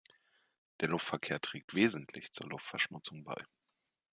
[0.79, 3.37] Der Luftverkehr trägt wesentlich zur Luftverschmutzung bei.